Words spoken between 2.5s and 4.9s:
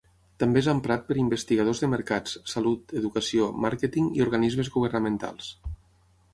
salut, educació, màrqueting i organismes